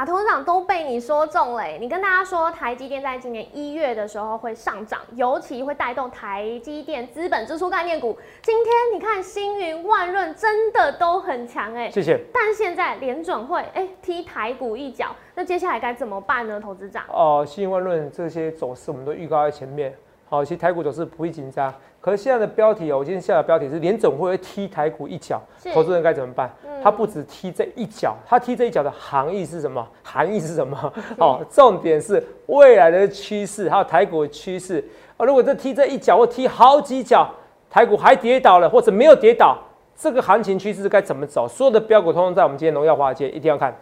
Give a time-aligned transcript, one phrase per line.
[0.00, 1.62] 哇，董事长都被你说中了。
[1.78, 8.16] 你跟大家说，台积电在今年一月的时候会上涨，尤其会带动台积电资本支出概念股。
[8.40, 12.18] 今天你看星云、万润真的都很强哎，谢谢。
[12.32, 16.58] 但现在联准会哎踢台股一脚，那接下来该怎么办呢？
[16.58, 19.94] 投资长哦，星云、万润这些走势我们都预告在前面。
[20.30, 21.74] 好，其实台股走势不会紧张。
[22.00, 25.40] 可是现在的标题哦，我今天下的标题是联总会踢台股一脚，
[25.74, 26.50] 投资人该怎么办？
[26.82, 29.86] 他不止踢这一脚，他踢这一脚的含义是什么？
[30.02, 30.92] 含义是什么？
[31.18, 34.82] 哦，重点是未来的趋势，还有台股的趋势。
[35.18, 37.30] 啊，如果这踢这一脚或踢好几脚，
[37.68, 39.58] 台股还跌倒了，或者没有跌倒，
[39.94, 41.46] 这个行情趋势该怎么走？
[41.46, 43.76] 所有的标股通通在我们今天荣耀华尔街一定要看。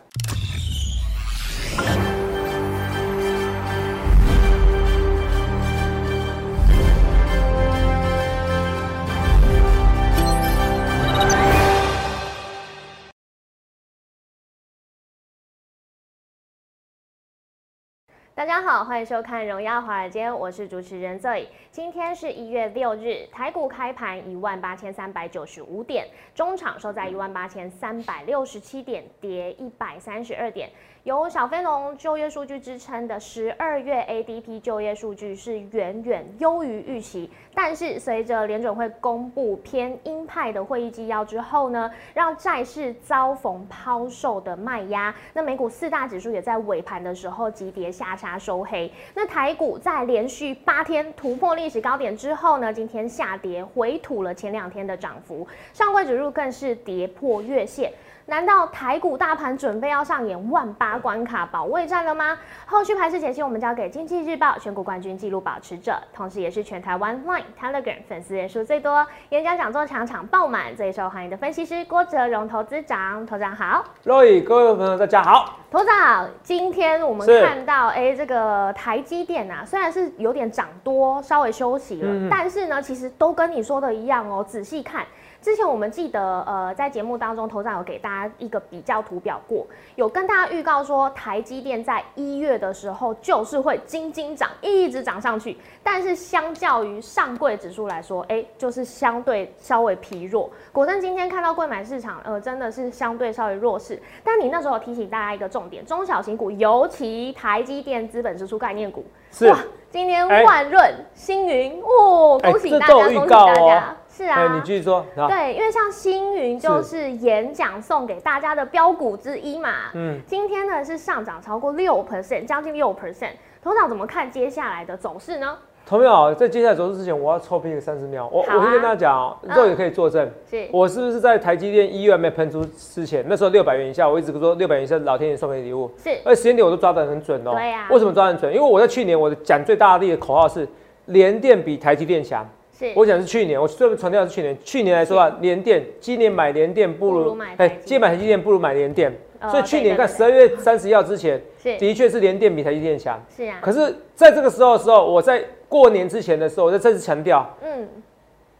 [18.38, 21.48] 大家好，欢迎收看《荣耀华尔街》，我是主持人 Zoe。
[21.72, 30.70] 今天是一月六日，台股开盘一万八千三百九十五点，中场收在一万八千三百六十七点，跌一百三十二点。
[31.04, 48.91] 由小飞龙就业数据支撑的十二月 ADP 就业数据是远远优于预期，但是随着联准会公布偏鹰派的会议纪要之后呢，让债市遭逢抛售的卖压，那美股四大指数也在尾盘的时候急跌下杀收黑。
[49.14, 57.91] 那台股在连续八天突破历史高点之后呢，今天下跌回吐了前两天的涨幅，上柜指数更是跌破月线。
[58.29, 62.37] 难道台股大盘准备要上演万八关卡保卫战了吗？
[62.67, 73.25] 后续盘势解析，我们交给经济日报选股冠军纪录保持者，同时也是全台湾 Line Telegram 粉丝人数最多、演讲讲座场场爆满、最受欢迎的分析师郭哲荣投资长。
[73.25, 75.59] 投长好，Roy，各位朋友大家好。
[75.71, 85.06] 投长，今天我们看到，哎，这个台积电啊，虽然是有点涨多，稍微休息了，但是呢，其实都跟你说的一样哦，仔细看。
[85.41, 95.56] 之前我们记得，呃，在节目当中，头上有给大家一个比较图表过，有跟大家预告说，台积电在一月的时候就是会金金涨，一直涨上去。
[95.82, 100.50] 但是相较于上柜指数来说，哎，就是相对稍微疲弱。
[100.72, 104.00] 果真今天看到柜买市场，呃，真的是相对稍微弱势。
[104.25, 109.55] 但你那时候提醒大家一个重点，中小型股，尤其台积电资本支出概念股，是。
[109.91, 113.97] 今天万润、星云，哦，恭喜大家，恭喜大家。
[114.06, 115.05] 是啊，你继续说。
[115.28, 119.71] 对，因为像星云就是演讲送给大家的标股之一嘛。
[119.94, 123.31] 嗯，今天呢是上涨超过六 percent，将近六 percent。
[123.62, 125.56] 头长怎么看接下来的走势呢？
[125.88, 128.28] 同秒在接下来走势之前，我要抽皮三十秒。
[128.31, 130.31] 我我先跟大家讲，肉也可以作证。
[130.50, 135.91] 是，我是不是在台积电一月没喷出之前，那时候六百元以下，我一直说六百元以下老天爷送给礼物。
[135.97, 137.53] 是，而时间点我都抓得很准哦。
[137.54, 137.88] 对呀。
[137.91, 138.54] 为什么抓很准？
[138.54, 140.69] 因为我在去年我的讲最大力的口号是
[141.06, 142.47] 联电比台积电强。
[142.78, 144.55] 是我讲是去年，我顺便强调是去年。
[144.62, 149.10] 去年来说啊，联电，今年买联电不如哎，今年买台积电不如买联电。
[149.50, 151.41] 所以去年看十二月三十一号之前，
[151.78, 153.19] 的确是联电比台积电强。
[153.34, 153.56] 是啊。
[153.62, 157.89] 可是在这个时候的时候，我在过年之前的时候，我在再次强调，嗯，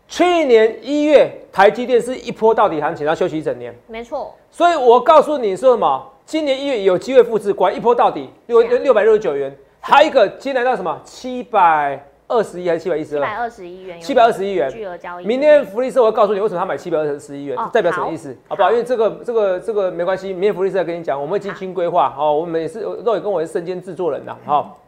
[0.07, 3.75] 去年一月台积电是一波到底行情，然后休息一整年。
[3.87, 4.35] 没错。
[4.51, 6.13] 所以我告诉你说什么？
[6.27, 9.57] 今年一月有机会复制，果然一波到底，六六百六十九元。
[9.81, 11.01] 还有一个，今来到什么？
[11.05, 12.05] 七百。
[12.31, 13.23] 二十一还是七百一十二？
[13.23, 14.01] 七百二十一元。
[14.03, 15.25] 七百二十一元巨额交易。
[15.25, 18.37] 明天福利社我要告诉你为什么他买七百二十一元，代表什么意思？
[18.47, 18.71] 好不好？
[18.71, 22.11] 因为这个这个这个没关系，明天福利社跟你讲，我们会精心规划。
[22.11, 24.79] 好，我们也是肉也跟我是身兼制作人呐，好，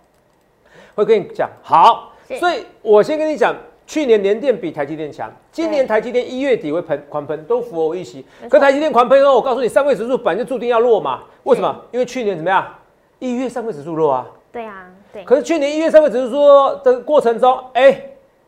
[0.94, 1.48] 会跟你讲。
[1.62, 3.54] 好，所以我先跟你讲，
[3.86, 8.24] 去年年电比台积电强，今年台积电一月底会喷狂喷，都符合我预期。
[8.48, 11.22] 可台积电狂喷哦，我告诉你，上位指数本来就注定要落嘛。
[11.44, 11.84] 为什么？
[11.90, 12.74] 因为去年怎么样？
[13.18, 14.26] 一月上位指数弱啊。
[14.52, 14.86] 对啊。
[15.12, 18.00] 对可是去年一月三位指数说的过程中，哎，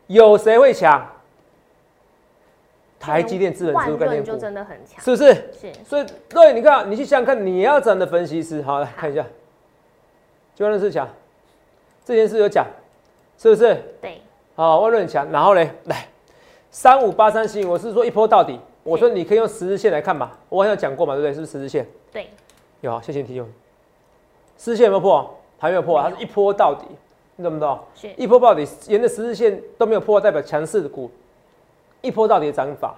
[0.07, 1.05] 有谁会抢？
[2.97, 5.33] 台积电资本支出概念就真的很强，是不是？
[5.51, 5.73] 是。
[5.83, 9.25] 所以，对，你看，你去想想看，你要怎的分析师，好来看一下，
[10.55, 11.05] 就万润是强，
[12.05, 12.65] 这件事有讲，
[13.37, 13.81] 是不是？
[14.01, 14.21] 对。
[14.55, 16.07] 好，万润强，然后呢，来
[16.69, 21.33] 三五八三星，我是说一波到底，我说你可以用十日线来看嘛，我好像讲过嘛，对不对？
[21.33, 21.87] 是不是十日线？
[22.11, 22.27] 对。
[22.81, 23.53] 有，谢谢提醒。
[24.57, 25.37] 十日线有没有破？
[25.57, 26.85] 还没有破，它是一波到底，
[27.37, 27.79] 你懂不懂？
[27.95, 31.09] 是一波到底，沿着十日线都没有破，代表强势的股，
[32.01, 32.95] 一波到底的涨法。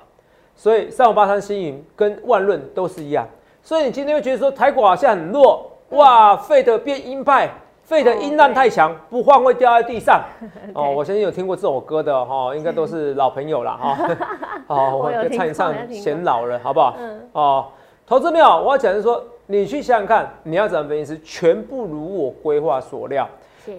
[0.56, 3.28] 所以三五八三星云跟万润都是一样。
[3.62, 7.50] 所以你今天会觉得说台股好像很弱，哇，费的变鹰派，
[7.86, 10.22] 费的音浪太强，不晃会掉在地上。
[10.76, 13.98] 哦，我相信有听过这首歌的哈，应该都是老朋友了哈。
[14.68, 16.96] 哦，我唱一唱，显老了，好不好？
[17.00, 17.30] 嗯。
[17.32, 17.68] 哦，
[18.06, 18.46] 投资没有？
[18.46, 19.24] 我要讲的是说。
[19.48, 21.22] 你去想想看，你要怎么分析？
[21.24, 23.30] 全部如我规划所料。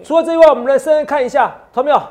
[0.01, 2.01] 除了这以外，我们来深入看一下，投没有？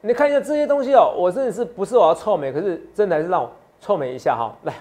[0.00, 3.48] 你看一下这些东西哦，我真的是不是我要臭美，可是真的还是让我
[3.80, 4.52] 臭美一下哈。
[4.64, 4.74] 来，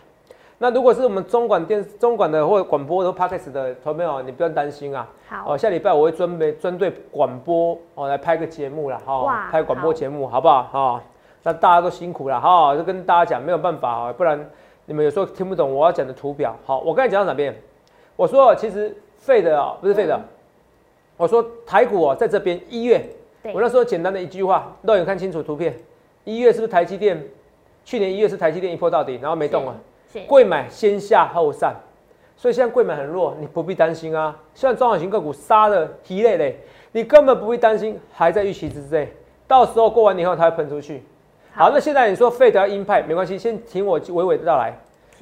[0.65, 5.07] 那如果是我们中广电中广的或者广播的 podcast 的同没有，你不用担心啊。
[5.29, 10.63] 好，哦，下礼拜我会专门针对广播哦来拍个节目啦，哈、哇拍广播节目好不好？
[10.63, 11.03] 哈、
[11.43, 14.43] 那大家都辛苦了哈、就跟大家讲没有办法啊，不然
[14.85, 16.57] 你们有时候听不懂我要讲的图表。
[16.65, 17.55] 好，我刚才讲到哪边？
[18.15, 20.23] 我说其实废的啊、不是废的，嗯
[21.17, 23.07] 我说台股哦在这边一月，
[23.53, 25.75] 我那时候简单的一句话，都有看清楚图片，
[26.23, 27.23] 一月是不是台积电？
[27.83, 29.75] 去年一月是台积电一波到底，然后没动啊。
[30.21, 31.73] 是贵买先下后上，
[32.35, 34.35] 所以现在贵买很弱，你不必担心啊。
[34.53, 36.59] 现在中小型个股杀的疲累累，
[36.91, 39.11] 你根本不必担心，还在预期之内。
[39.47, 41.03] 到时候过完年后它会喷出去。
[41.53, 44.73] 好，那现在你说费德要鹰派没关系，先听我娓娓道来。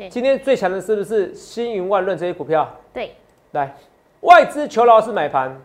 [0.10, 2.68] 今天最强的是不是星云万润这些股票？
[2.92, 3.12] 对，
[3.52, 3.76] 来，
[4.22, 5.56] 外资求饶是买盘。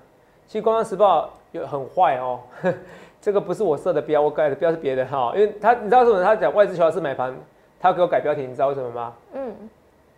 [0.47, 2.41] 其实《工商时报》有很坏哦，
[3.21, 7.35] 这个不是我设的标，我改的标是别的哈、因为他你知道为什么他讲外资求饶是买盘，
[7.81, 9.13] 他给我改标题，你知道为什么吗？
[9.35, 9.55] 嗯，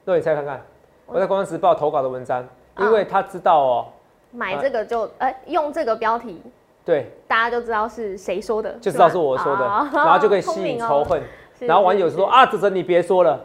[0.05, 0.63] 那你猜看看，
[1.07, 2.47] 我在《工商时报》投稿的文章，
[2.79, 3.87] 因为他知道哦，
[4.33, 6.43] 买这个就呃用这个标题，
[6.85, 11.23] 对，大家就知道是谁说的，就知道是我说的，啊 然后就可以吸引仇恨，
[11.59, 13.39] 是然后网友说，啊，泽泽你别说了，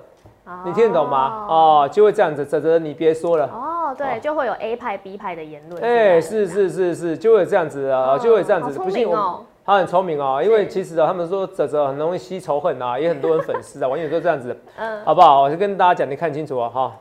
[0.45, 0.61] 哦。
[0.65, 1.45] 你听得懂吗？
[1.49, 3.45] 哦，就会这样子，泽泽你别说了。
[3.47, 3.95] 哦，哦。
[3.97, 5.83] 对，就会有 A 派、B 派的言论。
[5.83, 9.45] 哎，是是是是是，就会这样子啊，哦就会这样子，不信我。
[9.65, 15.41] 他很聪明哦，因为其实啊，他们说泽泽很容易吸仇恨啊，也很多人粉丝啊，网友都这样子，嗯，好不好？
[15.41, 16.95] 我就跟大家讲，你看清楚啊，哈。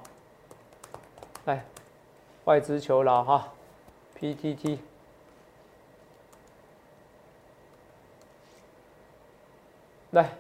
[1.45, 1.63] 来，
[2.45, 3.49] 外资求饶哈
[4.19, 4.79] ，PTT。
[10.13, 10.31] 来，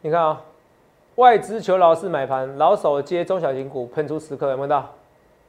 [0.00, 0.42] 你看啊、
[1.14, 4.78] 外资求饶式买盘，老手接中小型股喷出时刻，有没有到？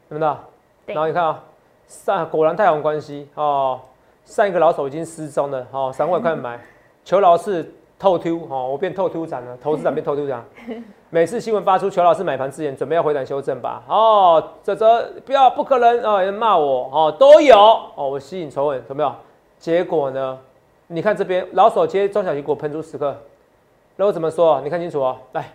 [0.09, 0.39] 有没有到？
[0.85, 1.43] 然后你看啊、
[1.87, 3.81] 上果然太阳关系哦，
[4.25, 6.59] 上一个老手已经失踪了哦，散户也快买，
[7.03, 10.43] 求饶是透 Q 哦，我变透 Q 展了，投资长变透 Q 展。
[11.09, 13.83] 每次新闻发出求老师买盘之前，准备要回档修正吧？
[13.87, 17.55] 哦，泽泽不要不可能哦，有人骂我哦，都有
[17.95, 19.13] 哦，我吸引仇恨有没有？
[19.59, 20.39] 结果呢？
[20.87, 23.15] 你看这边老手接中小型股喷出十个，
[23.95, 24.59] 那我怎么说？
[24.61, 25.53] 你看清楚哦，来，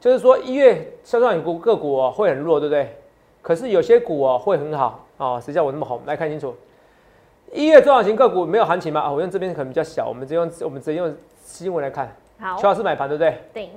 [0.00, 2.96] 就是说一月中小型股个股哦会很弱，对不对？
[3.40, 6.00] 可是有些股哦会很好哦，谁叫我那么红？
[6.04, 6.54] 来看清楚，
[7.52, 9.00] 一月中小型个股没有行情吗？
[9.00, 13.38] 啊，我用这边可能比较小，我们直接用我们直接用新闻来看，好邱，老师买盘对不对？
[13.52, 13.70] 对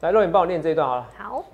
[0.00, 1.08] 来，肉眼帮我念这一段好了。
[1.16, 1.44] 好。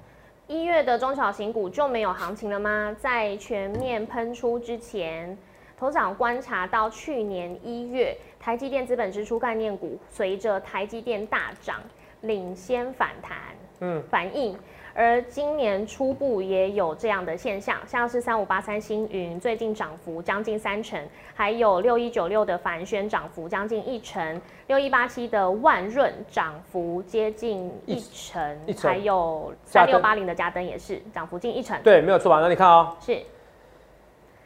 [0.46, 2.94] 一月的中小型股就没有行情了吗？
[2.98, 5.38] 在全面喷出之前，
[5.78, 11.76] 头长观察到去年一月，台积电资本支出概念股随着台积电大涨，
[12.22, 13.38] 领先反弹。
[13.78, 14.58] 嗯，反应。
[14.94, 21.00] 而今年初步也有这样的现象，像是三五八三星云最近涨幅将近三成，
[21.34, 28.90] 还有六一九六的凡轩涨幅将近一成，六一八七的万润涨幅接近一成，一成。
[28.90, 32.40] 还有三六八零的嘉登也是涨幅近一成，对，没有错吧？
[32.40, 33.18] 那你看哦、是。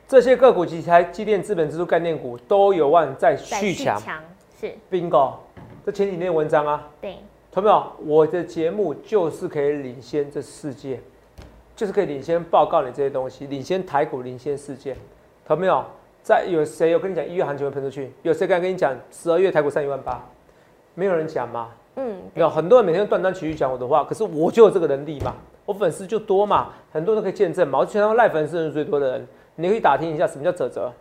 [0.07, 4.23] 这些个股及台积电资本支出概念股都有望在在续强。
[4.61, 4.73] 是。
[4.91, 5.33] Bingo，
[5.85, 7.17] 这前几天的文章啊，对，
[7.55, 7.87] 同没有？
[8.05, 10.99] 我的节目就是可以领先这世界，
[11.77, 14.97] 就是可以领先报告你这些东西，领先台股，领先世界，
[15.47, 15.85] 同没有？
[16.21, 18.13] 在有谁有跟你讲一月行情会喷出去？
[18.23, 20.21] 有谁敢跟你讲十二月台股上一万八？
[20.97, 21.69] 没有人讲嘛。
[21.95, 27.79] 嗯，有很多人每天断章取义讲我的话，可是我就有这个能力嘛，我粉丝就多嘛，很多人都可以见证嘛。
[27.79, 30.93] 我全台赖粉丝人最多的人，你可以打听一下什么叫泽泽。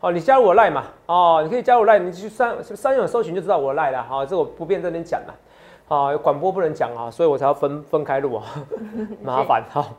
[0.00, 0.84] 哦，你加入我赖嘛？
[1.06, 4.02] 哦，你可以加入我赖，你去三三勇搜寻就知道我的赖了。
[4.02, 5.34] 好、这我不便这边讲了。
[5.86, 8.44] 好、广播不能讲啊，所以我才要分分开录啊，
[9.22, 9.62] 麻烦。
[9.70, 9.90] 好，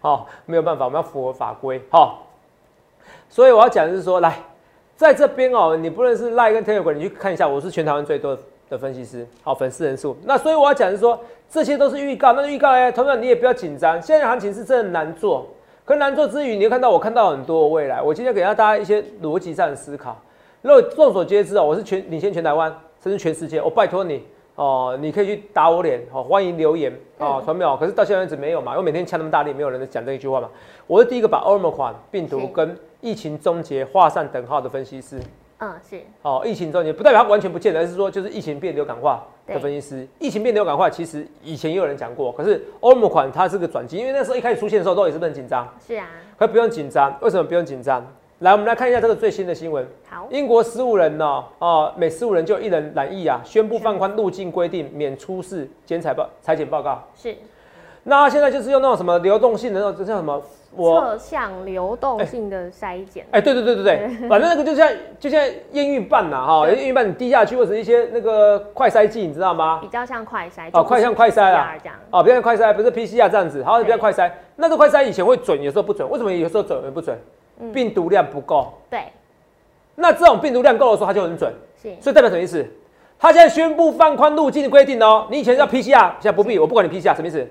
[0.00, 1.80] 好，没有办法，我们要符合法规。
[1.90, 2.14] 哈，
[3.28, 4.38] 所以我要讲的是说，来，
[4.96, 8.36] 在这边哦，你不论是赖跟 Telegram，你去看一下，我是全台湾最多
[8.68, 10.16] 的分析师，好，粉丝人数。
[10.24, 11.18] 那所以我要讲的是说，
[11.50, 12.32] 这些都是预告。
[12.32, 15.46] 那预告呢，同样你也不要紧张，现在行情是真的难做。
[15.84, 18.00] 可难做之余，你会看到我看到很多的未来。
[18.00, 20.16] 我今天给大家一些逻辑上的思考。
[20.62, 23.60] 如果众所皆知哦，我是全领先全台湾，甚至全世界。
[23.60, 24.24] 我拜托你
[24.60, 27.74] 哦，你可以去打我脸哦，欢迎留言哦，传没有？
[27.78, 30.50] 可是到现在为止没有嘛，因为每天掐那么大力，没有人讲这一句话嘛。
[30.86, 35.18] 我是第一个把 Omicron 病毒跟疫情终结画上等号的分析师。
[35.60, 40.06] 嗯，是哦，疫情终结不代表它完全不见得，而是说就是疫情变流感化的分析师。
[40.18, 47.16] 疫情变流感化，其实以前也有人讲过，可是欧姆款它是个转机，因为那时候一开始出现的时候都也是不很紧张，是啊，可不用紧张。
[47.22, 48.06] 为什么不用紧张？
[48.40, 49.86] 来，我们来看一下这个最新的新闻。
[50.08, 56.98] 好，英国十五人呢、哦，每十五人就有一人染疫啊，宣布放宽入境规定，免出示检采报裁剪报告。
[57.14, 57.36] 是
[58.04, 60.42] 那现在就是用那种什么流动性的那种，这叫什么？
[60.74, 63.26] 侧向流动性的筛检。
[63.30, 65.38] 哎，对对对对对， 反正那个就像就像
[65.72, 69.80] 验孕棒呐，哈，验孕棒你滴下去或者一些那个快筛剂，你知道吗？
[69.82, 70.70] 比较像快筛。
[70.72, 71.98] 哦，快像快筛啊，这样。
[72.10, 74.32] 哦，比较像快筛，不是 PCR 这样子，好，比较快筛。
[74.56, 77.18] 那个快筛以前会准，有时候不准，为什么有时候准，有时候不准？
[77.72, 78.72] 病毒量不够。
[78.88, 79.04] 对。
[79.94, 81.52] 那这种病毒量够的时候，它就很准。
[81.82, 81.94] 是。
[82.00, 82.66] 所以代表什么意思？
[83.18, 87.46] 他现在宣布放宽入境的规定哦，你以前要 PCR，现在不必，我不管你 PCR 什么意思？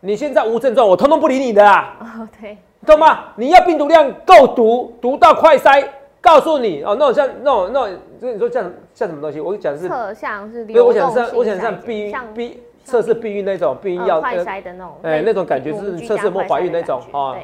[0.00, 1.94] 你现在无症状，我通通不理你的啦。
[2.00, 2.56] 哦，对。
[2.86, 3.24] 懂吗？
[3.36, 5.86] 你要病毒量够毒，毒到快筛，
[6.22, 9.38] 告诉你哦，那种像那种那种，就是你说像像什么东西？
[9.40, 17.36] 我讲的是测像是，对，我想像我想像避孕避测试避孕那种避孕药快筛的那种，哎，那种感觉是测试没怀孕那种啊，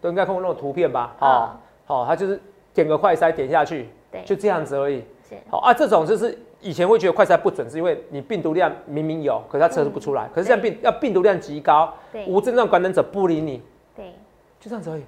[0.00, 1.12] 都应该看过那种图片吧？
[1.18, 2.40] 好，好，他就是
[2.72, 5.02] 点个快筛点下去，对，就这样子而已。
[5.50, 10.28] 好啊，这种就是以前会觉得快筛不准，是因为你病毒量明明有，可是它测试不出来。
[10.32, 11.92] 可是现在病要病毒量极高，
[12.26, 13.60] 无症状感染者不理你。
[13.96, 14.12] 对
[14.60, 15.02] 就这样子而已，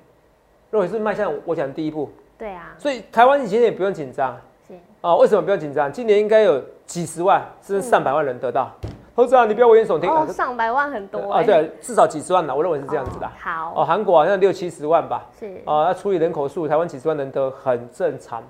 [0.70, 5.92] 如果是迈向我讲的第一步，对啊，所以台湾以前也不用紧张，是啊，为什么不用紧张？
[5.92, 8.70] 今年应该有几十万甚至上百万人得到，
[9.16, 13.26] 投资啊，你不要危言耸听哦，上百万很多啊，对，至少几十万呢，我认为是这样子的。
[13.40, 18.42] 好哦，韩国好像六七十万吧，是啊，要除以人口数，台湾几十万人都很正常。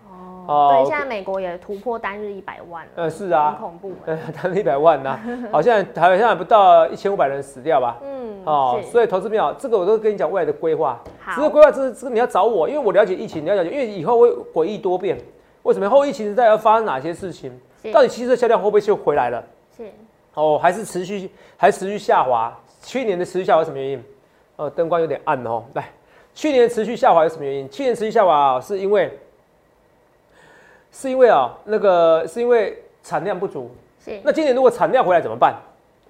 [0.49, 2.91] 哦，对，现在美国也突破单日一百万了。
[2.97, 3.93] 呃，是啊，很恐怖。
[4.43, 5.17] 单日一百万呢，
[5.53, 7.99] 好像好像还不到一千五百人死掉吧？
[8.03, 11.01] 嗯，哦，所以投资票这个我都跟你讲未来的规划。
[11.21, 15.17] 好，这个规划，这是这个你要找我，因为我了解疫情，你要了解，因为以后会诡异多变。
[15.63, 17.57] 为什么后疫情时代要发生哪些事情？
[17.93, 19.41] 到底汽车销量会不会就回来了？
[19.77, 19.85] 是。
[20.37, 22.55] 哦，还是持续还持续下滑？
[22.83, 24.05] 去年的持续下滑什么原因？
[24.57, 25.65] 呃，灯光有点暗哦。
[25.75, 25.91] 来，
[26.35, 27.69] 去年持续下滑有什么原因？
[27.71, 29.19] 去年持续下滑啊是因为。
[30.93, 33.75] 是因为啊，那个是因为产量不足。
[34.03, 34.21] 是。
[34.23, 35.55] 那今年如果产量回来怎么办？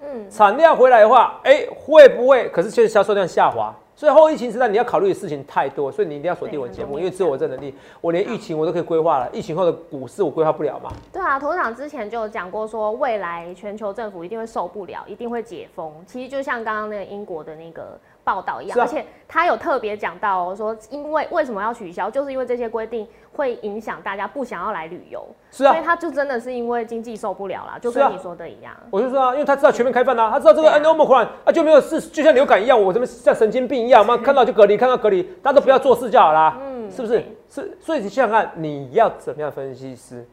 [0.01, 0.29] 嗯。
[0.29, 2.47] 产量回来的话，哎，会不会？
[2.49, 9.27] 可是确实销售量下滑，所以后疫情时代你要考虑的事情太多，所以你一定要锁定我节目，因为只有我这能力，我连疫情我都可以规划了。
[9.33, 10.93] 疫情后的股市我规划不了嘛？
[11.11, 15.91] 对啊，董事长之前就有讲过，说未来全球政府一定会受不了，一定会解封。
[16.05, 17.99] 其实就像刚刚那个英国的那个。
[18.27, 28.75] 报道一样，而且他有特别讲到说，因为为什么要取消，就是因为这些规定会影响大家不想要来旅游，是啊，所以他就真的是因为经济受不了了，就跟你说的一样。
[28.91, 37.23] 我就说啊，因为他知道全面开放啊，他知道这个 Omicron 啊就没有事，就像流感一样，我这么像神经病一样嘛，看到就隔离，看到隔离，大家都不要做事就好啦，嗯，是不是？
[37.49, 40.27] 是，所以你想想看，你要怎么样分析师？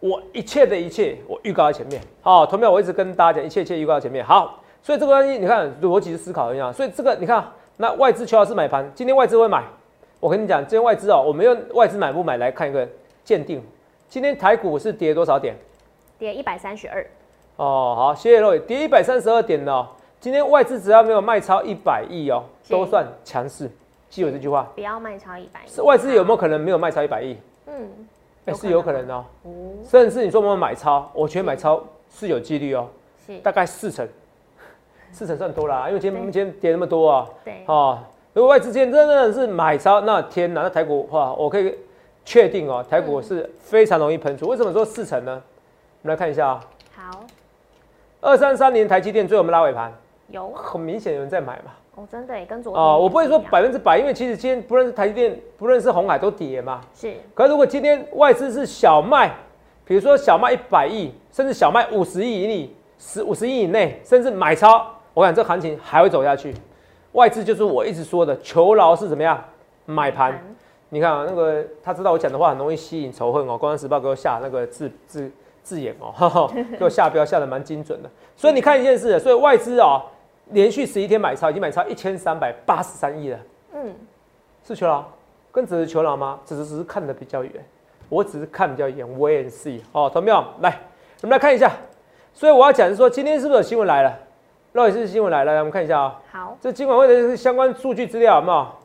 [0.00, 2.00] 我一切的一切，我预告在前面。
[2.22, 4.24] 好，同样我一直跟大家讲，一切一切预告在前面。
[4.24, 4.60] 好。
[4.82, 6.72] 所以这个东西，你看逻辑的思考一样。
[6.72, 7.44] 所以这个你看，
[7.76, 9.64] 那外资求好是买盘，今天外资会买。
[10.20, 12.88] 我跟你讲，今天外资哦，我们用外资买不买来看一个
[13.22, 13.62] 鉴定。
[14.08, 15.54] 今天台股是跌多少点？
[16.18, 17.06] 跌一百三十二。
[17.56, 18.58] 哦，好，谢谢各位。
[18.58, 19.86] 跌一百三十二点哦。
[20.20, 23.70] 今天外资只要没有卖超一百亿哦，都算强势。
[24.08, 24.66] 记住这句话。
[24.74, 25.68] 不要卖超一百亿。
[25.68, 27.36] 是外资有没有可能没有卖超一百亿？
[27.66, 27.88] 嗯，
[28.46, 29.24] 哎，是有可能哦。
[29.42, 29.50] 哦。
[29.84, 31.80] 甚至你说我们买超，我觉得买超
[32.10, 32.88] 是有几率哦。
[33.24, 33.38] 是。
[33.38, 34.08] 大概四成。
[35.12, 37.26] 四成算多啦，因为今天今天跌那么多啊。
[37.44, 37.62] 对。
[37.66, 37.98] 哦，
[38.32, 41.74] 如果外资今天真的是买超，那天哪，那台股话我可以
[42.24, 44.46] 确定哦，台股是非常容易喷出。
[44.46, 45.42] 为什么说四成呢？
[46.02, 46.60] 我们来看一下啊。
[46.94, 47.24] 好。
[48.20, 49.92] 二三三年台积电最后我们拉尾盘。
[50.28, 50.50] 有。
[50.50, 51.72] 很明显有人在买嘛。
[51.96, 52.82] 哦，真的跟昨天。
[52.82, 56.80] 哦，我不会说百分之百，因为其实今天不论是台积电，不论是红海都跌嘛。
[56.94, 57.12] 是。
[57.34, 59.34] 可是如果今天外资是小卖，
[59.84, 64.86] 比如说小卖一百亿，甚至小卖五十亿以内，十五十亿以内，甚至买超。
[65.18, 66.54] 我想这行情还会走下去，
[67.10, 69.42] 外资就是我一直说的，求饶是怎么样
[69.84, 70.40] 买盘？
[70.90, 75.28] 你看啊，那个他知道我讲的话很容易吸引仇恨哦，《工商时报》给我下那个字字
[75.60, 76.48] 字眼哦，
[76.78, 78.08] 给我下标下的蛮精准的。
[78.36, 80.00] 所以你看一件事，所以外资啊，
[80.50, 83.38] 连续十一天买超，已经买超一千三百八十三亿了。
[83.74, 83.92] 嗯，
[84.62, 85.04] 是求饶，
[85.50, 86.38] 跟只是求饶吗？
[86.44, 87.52] 只是只是看的比较远，
[88.08, 90.44] 我只是看比较远，wait and see 哦，同没有？
[90.60, 90.78] 来，
[91.22, 91.72] 我们来看一下。
[92.32, 94.16] 所以我要讲是说，今天是不是有新闻来了？
[94.78, 96.20] 那也是新闻来了，我们看一下啊。
[96.30, 98.80] 好，这金管会的相关数据资料，好不好？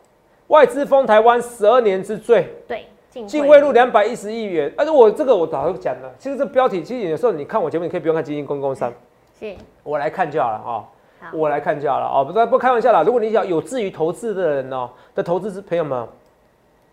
[0.47, 2.51] 外资封台湾十二年之最。
[2.67, 2.87] 对，
[3.27, 4.73] 净汇入两百一十亿元。
[4.75, 8.91] 而且我这个我早就讲了，其实这标题其实有时候你看我节目，你可以不用看基金公共商。
[9.39, 9.53] 是。
[9.83, 10.83] 我来看就好了啊。
[11.31, 13.03] 我来看就好了啊，不不开玩笑啦。
[13.03, 16.07] 如果你想有志于投资的人哦，的投资朋友们，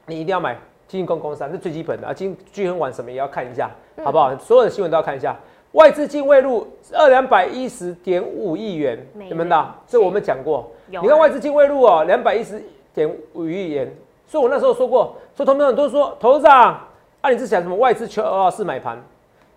[0.05, 0.53] 你一定要买
[0.87, 2.13] 基金公共商，是最基本的啊。
[2.13, 3.71] 金聚亨网什么也要看一下，
[4.05, 4.37] 好不好？
[4.37, 5.35] 所有的新闻都要看一下。
[5.73, 10.69] 外资净汇入二两百一十点五亿元，你们的这我们讲过。
[10.87, 12.61] 你看外资净汇入哦，两百一十
[12.93, 13.95] 点五亿元。
[14.27, 16.81] 所以我那时候说过，说同学们都说，投资长，
[17.21, 19.01] 啊，你是想什么外资求二是买盘？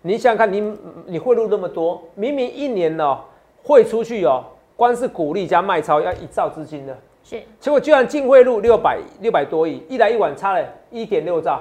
[0.02, 3.18] 你想想看，你你汇入那么多，明明一年呢
[3.64, 4.44] 汇出去哦，
[4.76, 11.60] 光是股利加卖超要一兆资金的，是，结果居然净汇入六百六百多亿，一来一往差了一点六兆。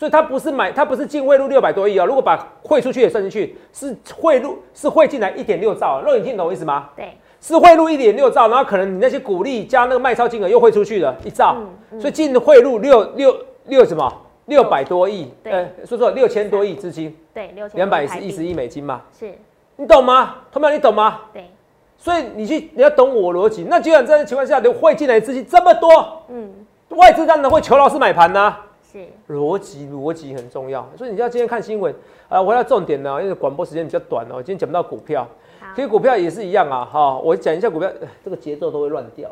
[0.00, 2.06] 对，所以它不是买，它不是净汇入六百多亿啊。
[2.06, 6.00] 如果把汇出去也算进去，是汇入是汇进来一点六兆。
[6.00, 6.88] 肉眼听懂我意思吗？
[6.96, 11.56] 对，是汇入一点六兆，然后可能你那些股利加那个卖超金额又汇出去了一兆，
[12.00, 14.10] 所以净汇入六六六什么
[14.46, 15.30] 六百多亿？
[15.44, 19.02] 对呃，说错六千多亿资金，对，六千两百一十亿美金嘛。
[19.18, 19.32] 是，
[19.76, 20.36] 你懂吗？
[20.50, 21.20] 同学你懂吗？
[21.32, 21.50] 对，
[21.98, 23.64] 所以你去你要懂我逻辑。
[23.68, 26.50] 那既然这样的情况下，你汇进来的资金这么多，嗯，
[26.88, 28.56] 外资当然会求老师买盘呐、
[28.90, 31.94] 是，逻辑逻辑很重要，所以你要今天看新闻
[32.28, 35.22] 啊，我要重点呢，因为广播时间比较短哦，今天讲不到股票，
[35.60, 35.66] 好。
[35.76, 39.30] 其，实股票也是一样啊，哈，我讲一下股票，呃这个节奏都会乱掉。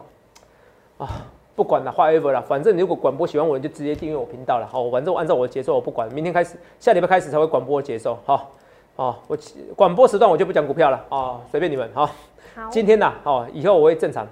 [0.98, 8.52] 啊，不管了，whatever 了，反正你如果广播喜欢我，你就直接订阅我频道了，好，反正我按照我的节奏我不管，明天开始，下礼拜开始才会广播的节奏，好，
[8.94, 9.36] 哦，我
[9.74, 12.06] 广播时段我就不讲股票了，啊，随便你们，好，
[12.54, 14.26] 好，今天呐，哦，以后我会正常，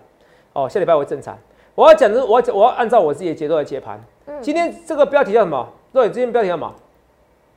[0.53, 1.37] 哦，下礼拜我会正常。
[1.75, 4.03] 我要讲的是，我要我要按照我自己的节奏来接盘。
[4.27, 5.69] 嗯今天这个标题叫什么？
[5.93, 6.75] 对，今天标题叫什么？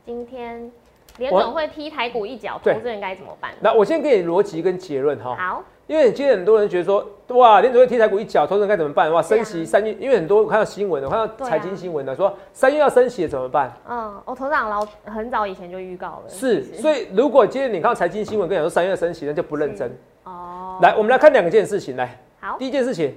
[0.06, 0.72] 今天
[1.18, 3.52] 联我总会踢台股一脚，投对资人该怎么办？
[3.62, 5.36] 来，我先给你逻辑跟结论哈。
[5.36, 9.12] 好，因为今天很多人觉得说，哇，联储会踢台股一脚，投资人该怎么办？
[9.12, 13.72] 哇，升息三月，因为很多我看到新闻，我看到财经新闻的说三月要升息了怎么办？
[13.88, 19.92] 嗯，我头长老很早以前就预告了，是，所以如果今天你看到财经新闻跟你说三月要升息，那就不认真。
[20.24, 21.96] 哦，来，我们来看两件事情。
[21.96, 23.16] 来，好，第一件事情，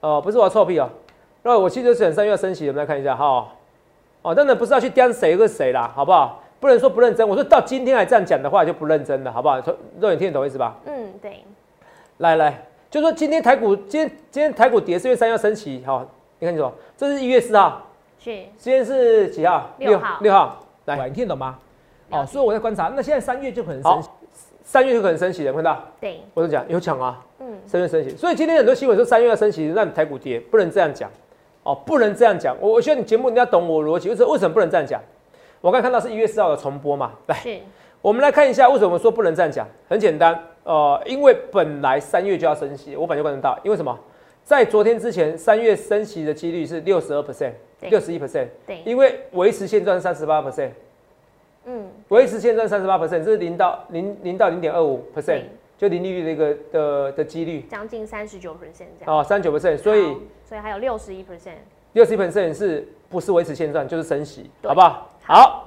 [0.00, 0.88] 哦，不是我要臭屁哦，
[1.46, 3.46] 那我其实是三月要升息，我们来看一下哈。
[4.22, 6.42] 哦，当然不是要去刁谁跟谁啦，好不好？
[6.58, 9.56] 不能说不认真，我说到今天还这样讲的话就不认真了，好不好？
[10.00, 10.76] 肉眼听得懂意思吧？
[10.86, 11.44] 嗯，对，
[12.18, 16.04] 来来，就说今天台股今天今天台股跌是因为三要升息，好，
[16.40, 17.86] 你看清楚，这是一月四号，
[18.18, 19.70] 是，今天是几号？
[19.78, 21.56] 六号六号，来，你听懂吗？
[22.10, 24.08] 哦，所以我在观察，那现在三月就可能升息，
[24.64, 25.80] 三月就可能升息了，有没看到？
[26.00, 31.08] 对，我就讲有抢啊，嗯，三月升息，所以今天很多新闻说三月要升息，让台股跌，不能这样讲
[31.66, 32.56] 哦，不能这样讲。
[32.60, 35.02] 我我希望你节目你要懂我逻辑，为什么为什么不能这样讲？
[35.60, 37.36] 我刚才看到是一月四号的重播嘛，来，
[38.00, 39.66] 我们来看一下为什么说不能这样讲。
[39.88, 43.98] 很简单，呃，因为本来三月就要升息，我本来就观察到，因为什么？
[44.44, 47.50] 在昨天之前，三月升息的几率是六十二 percent，
[47.80, 50.70] 六十一 percent，对，因为维持现状三十八 percent，
[51.64, 55.40] 嗯，维持现状三十八 percent，这是零到零零到零点二五 percent，
[55.76, 60.20] 就零利率的一个的的几率将近三十九 percent 这样，哦，三九 percent，所以好。
[60.48, 61.58] 所以还有六十一 percent，
[61.92, 65.08] 六十一 percent 是不是维持现状就是升息，好不好？
[65.24, 65.62] 好。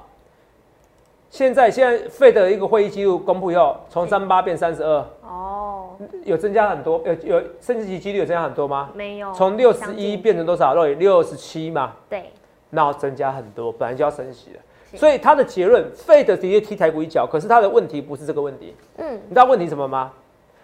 [1.28, 5.90] 现在现在费的一个会议记录公布以后，从三八变三十二，哦，
[6.24, 8.90] 有增加很多，有有升息几率有增加很多吗？
[8.94, 10.74] 没有，从六十一近变成多少？
[10.74, 12.32] 肉六十七嘛，对，
[12.70, 14.60] 那增加很多，本来就要升息了。
[14.96, 20.10] 所以他的结论，费的的确踢台股一脚，可是他的问题不是这个问题，嗯，你知道问题什么吗？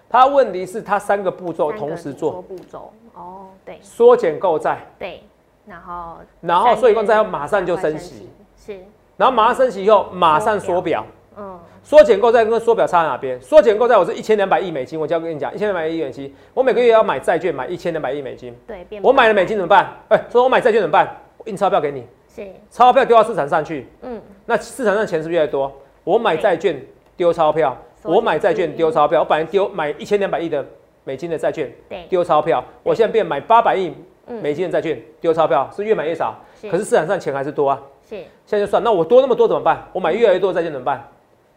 [0.09, 3.79] 他问题是他三个步骤同时做，步骤，哦，对。
[3.83, 5.23] 缩减购债，对，
[5.67, 8.81] 然后然后所以公债要马上就升息，，是，
[9.17, 11.05] 然后马上升息以后马上缩表。
[11.39, 13.39] 嗯，缩减购债跟缩表差在哪边？
[13.43, 19.93] 缩减购债我是一千两百亿美金，我就要跟你讲，一千两百亿美金，我每个月要买债券买一千两百亿美金，对，变我买了美金怎么办？
[20.09, 21.15] 哎、说我买债券怎么办？
[21.37, 25.71] 我印钞票给你，是，钞票丢到市场上去，嗯，那市场上钱是不是越来越多？
[26.05, 26.83] 我买债券
[27.19, 30.65] 丢钞票，我买债券丢钞票，我本来丢买一千两百亿的
[31.05, 33.95] 美金的债券对，丢钞票，我现在变买八百亿
[34.27, 36.35] 嗯美金的债券丢钞票，是越买越少，
[36.71, 37.83] 可是市场上钱还是多啊。
[38.09, 38.17] 是，
[38.47, 39.87] 现在就算，那我多那么多怎么办？
[39.93, 41.09] 我买越来越多的债券怎么办？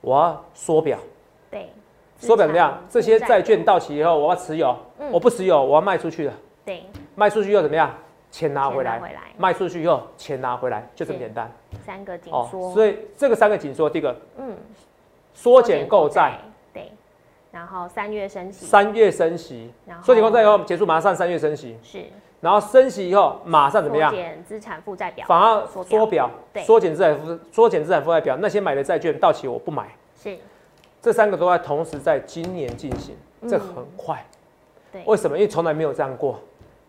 [0.01, 0.97] 我要缩表。
[1.51, 1.69] 对，
[2.17, 2.81] 缩表怎么样？
[2.89, 6.33] 这些债券到，期以后，我要持有，嗯我不持有，我要卖出去了。
[6.65, 6.83] 对，
[7.15, 7.93] 卖出去又怎么样？
[8.31, 11.51] 钱拿回来，回来，卖出去以后钱拿回来，就这么是简单。
[11.83, 14.55] 三个紧哦，缩，所以这个三个紧缩，第一个嗯，
[15.33, 16.39] 缩减购债，，
[16.73, 16.91] 对，
[17.51, 22.05] 然后三月升息，三月升息，然后缩减购债以后结束，马上三月升息，是。
[22.41, 24.09] 然后升息以后马上怎么样？
[24.09, 24.15] 缩？
[24.15, 30.37] 减资产负债表，反而缩缩表对，缩减资产负缩减资产负债表，那些买的债券到期我不买，是，
[31.01, 33.13] 这三个都在同时在今年进行，
[33.47, 34.25] 这嗯很快。
[34.91, 35.37] 对，为什么？
[35.37, 36.39] 因为从来没有这样过。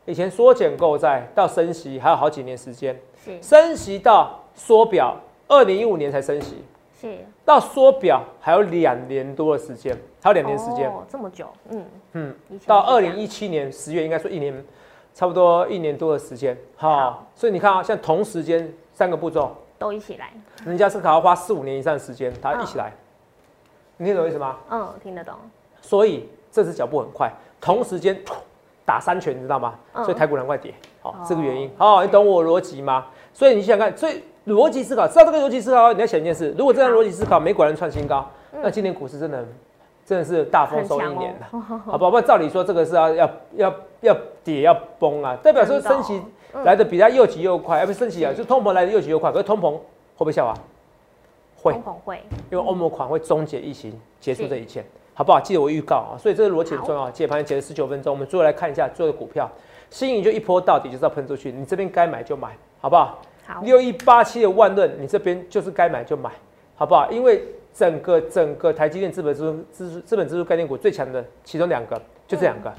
[0.06, 3.42] 以前缩减购债到升息还有好几年时间，是。
[3.42, 5.16] 升息到缩表，
[5.48, 6.64] 二零一五年才升息，
[7.00, 10.90] 是，到缩表还有两年多的时间，还有两年时间。
[10.90, 12.34] 哦，这么久，嗯嗯，
[12.66, 14.64] 到二零一七年十月，应该说一年，
[15.14, 16.56] 差不多一年多的时间。
[16.76, 20.30] 好好，所以你看啊，像同时间三个步骤，都一起来，
[20.66, 22.92] 人家是可能要花四五年以上的时间，他一起来，
[23.96, 24.58] 你听懂意思吗？
[24.70, 25.34] 嗯，听得懂，
[25.80, 28.20] 所以这次脚步很快，同时间
[28.84, 29.74] 打三拳，你知道吗？
[29.94, 31.70] 嗯所以台股难怪跌，好、哦这个原因。
[31.78, 33.06] 好、你懂我逻辑吗？
[33.32, 39.44] 所以你想想看，所以逻辑思考，知道这个逻辑思考，你要想一件事：如果这样逻辑思考，美股能创新高，嗯那今年股市真的
[40.04, 42.10] 真的是大丰收一年了，好不好？
[42.10, 46.20] 不然照理说这个是要要要要跌要崩啊，代表说升息
[46.64, 49.80] 来的比它又急又快，而不是升息啊，就通膨来的又急又快，可是通膨会
[50.16, 50.54] 不会下滑？
[51.62, 54.82] 会，通膨会，因为欧盟款会终结疫情，结束这一切，
[55.14, 55.38] 好不好？
[55.38, 57.10] 记得我预告啊，所以这个逻辑很重要。
[57.10, 59.48] 解盘解了十九分钟，我们最后来看一下最后的股票，
[59.90, 63.18] 新颖就一波到底，就是要喷出去，你这边该买就买，好不好？
[63.52, 66.30] 好，六一八七的万润，你这边就是该买就买，
[66.76, 67.10] 好不好？
[67.10, 67.42] 因为
[67.74, 72.72] 整个整个台积电资本支出资资本支出概念股最强的其中两个就这两个，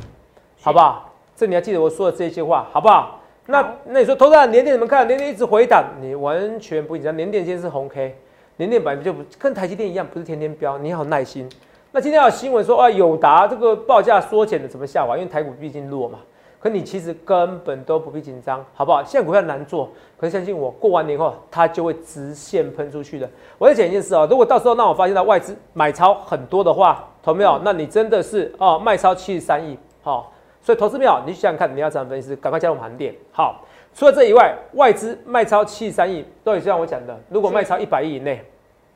[0.61, 1.13] 好不好？
[1.35, 3.19] 这你要记得我说的这些话，好不好？
[3.47, 5.05] 那那你说投资人连电怎么看？
[5.07, 7.17] 连电一直回档，你完全不紧张。
[7.17, 8.15] 连电今天是红 K。
[8.57, 11.49] 年电本来就不跟台积电一样，不是天天飙，你好耐心。
[11.91, 15.17] 那今天有新闻说啊，友达这个报价缩减的怎么下滑？
[15.17, 16.19] 因为台股毕竟弱嘛。
[16.61, 19.03] 可你其实根本都不必紧张，好不好？
[19.03, 23.29] 现在股票难做，可是相信我，过完年后它就会直线喷出去的。
[23.57, 27.59] 我再讲一件事哦，如果到时候让我发现到外资买超很多的话，投没有？
[27.63, 30.31] 那你真的是哦卖超七十三亿，好。
[30.61, 32.35] 所以投资没有，你想想看，你要怎么分析？
[32.35, 33.65] 赶快加入盘点，好。
[33.95, 38.45] 除了这以外，外资卖超七十三亿，都也像我讲的，如果卖超一百亿以内。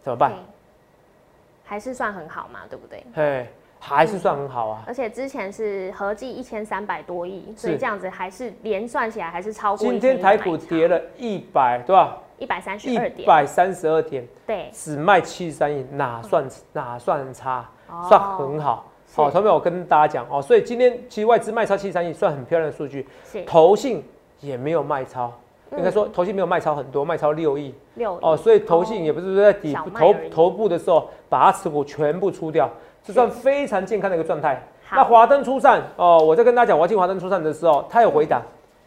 [0.03, 0.31] 怎么办？
[1.63, 3.03] 还是算很好嘛，对不对？
[3.15, 3.47] 嘿，
[3.85, 4.83] 还是算很好啊。
[4.87, 9.77] 而且之前是合计一千三百多亿，所以这样子还是连算起来还是超过。
[9.77, 12.17] 今天台股跌了一百，对吧？
[12.39, 13.21] 一百三十二点。
[13.21, 14.27] 一百三十二点。
[14.47, 14.69] 对。
[14.73, 17.69] 只卖七十三亿，哪算哪算差？
[18.09, 18.85] 算很好。
[19.13, 23.07] 好，同学们，我跟大家讲哦，所以今天其实外资卖超七十三亿，算很漂亮的数据。
[23.23, 23.43] 是。
[23.43, 24.03] 投信
[24.39, 25.31] 也没有卖超。
[25.77, 27.73] 应该说，投信没有卖超很多，卖超六亿。
[27.95, 32.69] 六哦，所以投信也不是说在底部头头部的时候把它持股全部出掉，
[33.05, 34.61] 这算非常健康的一个状态。
[34.91, 38.41] 那华灯初上哦，我在跟大家讲我要进华灯初上的时候，他有回答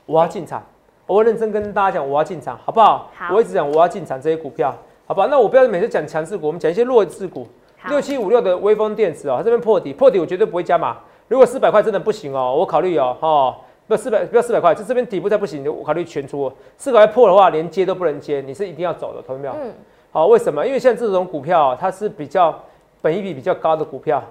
[0.07, 0.63] 我要进场，
[1.07, 3.11] 我会认真跟大家讲我要进场，好不好？
[3.33, 4.75] 我一直讲我要进场这些股票，
[5.07, 5.29] 好不好？
[5.29, 7.47] 那我不要每次讲强势股，我们讲一些弱势股。
[7.89, 10.97] 六七五六的微风电子哦，它这边破底，破底我绝对不会加码。
[11.29, 13.57] 如果四百块真的不行哦，我考虑哦，哈。
[13.87, 16.53] 不四百，不要四百块，就这边底部再不行，我考虑全出。
[16.77, 19.53] 四百块破的话，连接都不能接，你是一定要走的，同学们。
[19.63, 19.73] 嗯。
[20.11, 20.67] 好，为什么？
[20.67, 22.55] 因为像这种股票，它是比较
[23.03, 24.23] 本益比比较高的股票。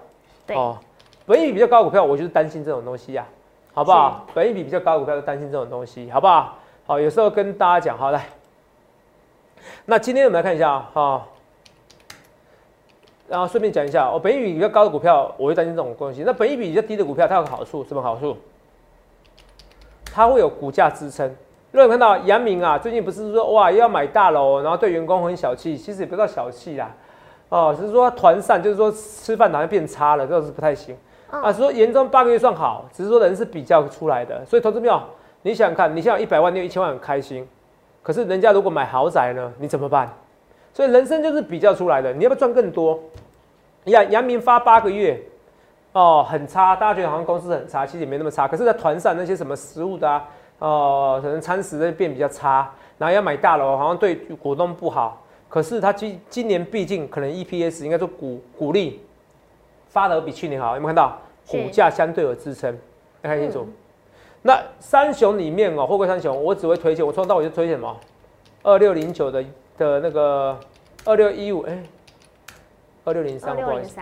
[0.45, 0.56] 对。
[0.56, 0.77] 哦，
[1.25, 3.25] 本益比比较高的股票，我就是担心这种东西呀，
[3.73, 4.25] 好不好？
[4.34, 6.58] 本益比比较高的股票，就担心这种东西，好不好？
[6.86, 8.25] 好，有时候跟大家讲，好来。
[9.86, 11.27] 那今天我们来看一下啊，好。
[13.27, 16.23] 然后顺便讲一下，哦，本益比比较高的股票，我会担心这种东西。
[16.25, 18.38] 那本益比比较低的股票，它有个好处，什么好处？
[20.06, 21.30] 它会有股价支撑。
[21.71, 26.89] 如果看到杨明啊，最近不是说哇要买大楼，然后对员工很小气，其实也不叫小气啦，
[27.49, 30.95] 哦，只是说团散，就是说吃饭好像变差了，这是不太行
[31.29, 31.51] 啊。
[31.51, 34.45] 说严重八个月算好，只是说人是比较出来的。
[34.45, 35.03] 所以投资票，
[35.41, 37.47] 你想想看，你现在一百万，你有一千万很开心，
[38.03, 40.12] 可是人家如果买豪宅呢，你怎么办？
[40.73, 42.99] 所以人生就是比较出来的，你要不要赚更多？
[43.86, 45.21] 杨杨明发八个月。
[45.93, 48.47] 哦，很差，大家觉得好像公司很差，其实也没那么差。
[48.47, 50.23] 可是，在团上那些什么食物的啊，
[50.60, 55.23] 哦，可能餐食那变比较差，然后要买大楼，好像对股东不好。
[55.49, 59.01] 可是他今今年毕竟可能 EPS 应该说股股利
[59.88, 61.17] 发的比去年好，有没有看到？
[61.47, 62.77] 股价相对有支撑，
[63.21, 63.65] 要看清楚。
[64.41, 67.97] 那三雄里面哦，货柜三雄，我只会推荐，我从头到尾就推荐什么？
[68.63, 69.41] 二六零九的
[69.77, 70.60] 的那个
[71.05, 71.81] 二六一五，哎，
[73.05, 73.97] 二六零三，不好意思，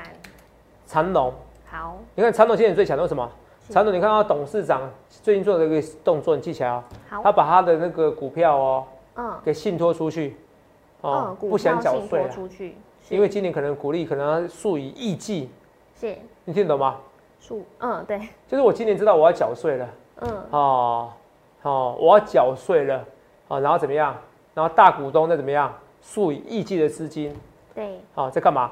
[0.88, 1.32] 长龙。
[1.66, 3.32] 好，你看长龙现在最强的是什么？
[3.70, 6.84] 长董，你看到董事长最近做的一个动作，你记起来哦？
[7.08, 10.36] 好，他把他的那个股票哦，嗯，给信托出去，
[11.02, 12.76] 哦，不想缴税出去，
[13.10, 15.50] 因为今年可能股利可能要数以亿计，
[16.00, 16.98] 是，你听得懂吗？
[17.40, 19.90] 数，嗯，对，就是我今年知道我要缴税了，
[20.22, 21.14] 嗯，哦，
[21.62, 23.06] 哦，我要缴税了，
[23.48, 24.16] 啊，然后怎么样？
[24.54, 25.74] 然后大股东再怎么样？
[26.02, 27.36] 数以亿计的资金，
[27.74, 28.72] 对，好，在干嘛？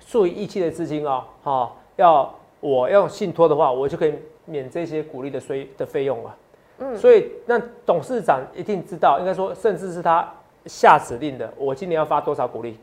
[0.00, 1.76] 数以亿计的资金哦，好。
[1.96, 6.36] 要我要信托的话，我就可以免这些股利的税的费用了。
[6.78, 10.32] 嗯，所以那董事长一定知道，应该说，甚至是他
[10.68, 12.78] 下指令的，我今年要发多少股利，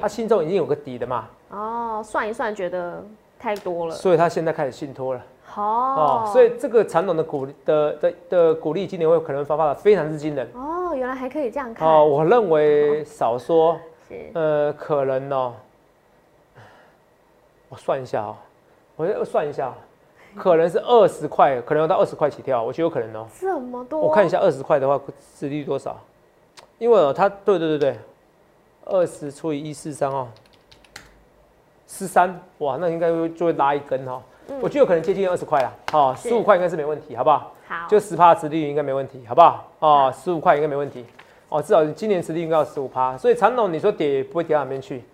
[0.00, 1.28] 他心中已经有个底的嘛。
[1.50, 3.02] 哦，算一算，觉得
[3.38, 5.22] 太多了，所以他现在开始信托了。
[5.56, 10.46] 哦，所以这个传统的股的的的股利今年会可能发发的非常之惊人。
[10.54, 11.88] 哦，原来还可以这样看。
[11.88, 13.78] 哦，我认为少说，
[14.34, 15.54] 呃，可能哦，
[17.68, 18.36] 我算一下啊。
[18.96, 19.72] 我要算一下，
[20.36, 23.26] 可能是二十块，可能要到二十块起跳，我觉得有可能哦。
[23.40, 23.98] 这么多？
[23.98, 25.00] 我看一下二十块的话，
[25.34, 25.98] 市率多少？
[26.80, 27.98] 因为它，对对对对，
[28.86, 30.26] 二十除以一四三哦，
[31.86, 34.20] 十三，哇，那应该就会拉一根哈。
[34.62, 37.52] 我觉得有可能接近二十块啦，好，十五块应该是没问题，好不好？
[37.68, 39.68] 好，就十趴市率应该没问题，好不好？
[39.80, 41.04] 哦，十五块应该没问题，
[41.50, 45.04] 哦，至少今年市率应该要十五趴，所以长隆你说跌也不会跌到哪边去，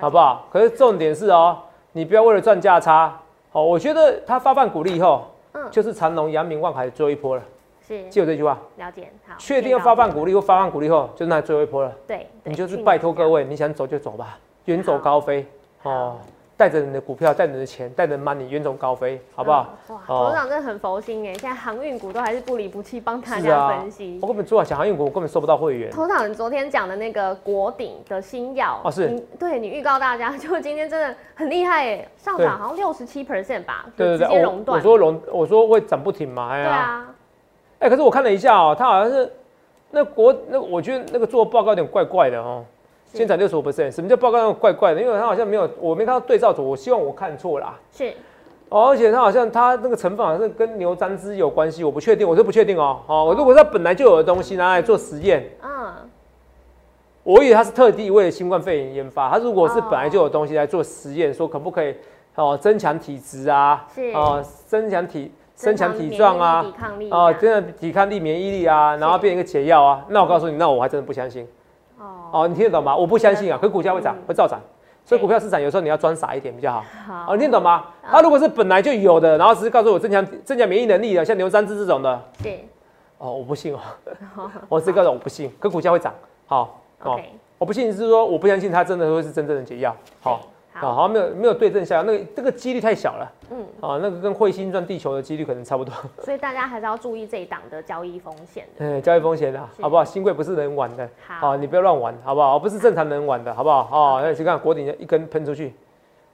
[0.00, 0.46] 好不好？
[0.52, 1.58] 可是重点是哦。
[1.92, 3.18] 你不要为了赚价差。
[3.50, 7.42] 好，我觉得他发放股利以后，嗯，就是长隆、阳明、万海最后一波了。
[7.86, 8.58] 是，记住这句话。
[8.76, 9.34] 了解，好。
[9.38, 11.92] 确定要发放股利或发放股利后，就那最后一波了。
[12.06, 15.46] 对，你就是拜托各位，你想走就走吧，远走高飞。
[15.82, 16.16] 哦。
[16.58, 19.76] 带着你的股票，带着你的钱，带着 money 远走高飞，好不好？
[19.88, 21.34] 哇，董事长真的很佛心哎！
[21.34, 24.18] 现在航运股都还是不离不弃，帮大家分析。
[24.22, 25.90] 我根本做小航运股，我根本收不到会员。
[25.90, 33.84] 董事长，你昨天讲的那个国鼎的新药哦，是，对你预告大家，就今天真的很厉害哎，上涨好像六十七 percent 吧？
[33.94, 34.78] 对对对，熔断。
[34.78, 36.48] 我说熔，我说会涨不停嘛？
[36.52, 37.14] 哎呀，对啊。
[37.78, 39.32] 哎，可是我看了一下哦，他好像是
[39.90, 42.64] 那国那，我觉得那个做报告有点怪怪的哦。
[43.12, 45.00] 先涨六十五 percent，什么叫报告那怪怪的？
[45.00, 47.72] 因为他好像没有，我没看到对照组，我希望我看错了。
[47.90, 48.12] 是，
[48.68, 53.00] 哦，而且它好像它那个成分好像是跟牛樟芝有关系，我不确定，我是不确定哦。
[53.06, 55.94] 哦，我如果它本来就有的东西拿来做实验，嗯，
[57.22, 59.30] 我以为它是特地为了新冠肺炎研发。
[59.30, 61.94] 它如果是本来就有东西来做实验，说可不可以
[62.34, 71.48] 哦增强体质啊，是哦增强体增强体壮啊，抵抗力啊，增强抵抗力、免疫力啊，然后变一个解药啊，那我告诉你，那我还真的不相信。
[72.30, 72.94] 哦，你听得懂吗？
[72.94, 74.60] 我不相信啊，可股价会涨，会照涨，
[75.04, 76.84] 所以股票市场有时候你要装傻一点比较好。
[77.06, 77.86] 好，哦，你听懂吗？
[78.02, 82.68] 它如果是本来就有的，然后只是告诉我增强增强免疫能力的，像牛樟芝这种的，对。
[83.18, 83.80] 哦，我不信哦，
[84.68, 86.12] 我这个人我不信，可股价会涨。
[86.46, 87.18] 好，哦，
[87.56, 89.96] 我不信是说我不相信它真的会是真正的解药。
[90.20, 90.40] 好。
[90.80, 93.32] 啊，好像没有没有对症下药，那个这个几率太小了。
[93.50, 95.94] 嗯，啊，那个跟彗星转地球的几率可能差不多。
[96.22, 98.66] 所以大家还是要注意这一档的交易风险。
[98.78, 100.04] 嗯， 交易风险啊，好不好？
[100.04, 102.58] 新贵不是人玩的，好，你不要乱玩，好不好？
[102.58, 103.88] 不是正常人玩的，好不好？
[103.92, 105.72] 哦，那你看国鼎一根喷出去，